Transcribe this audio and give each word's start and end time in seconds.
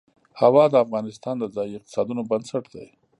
هوا 0.41 0.63
د 0.71 0.75
افغانستان 0.85 1.35
د 1.39 1.45
ځایي 1.55 1.73
اقتصادونو 1.77 2.21
بنسټ 2.29 2.63
دی. 2.73 2.87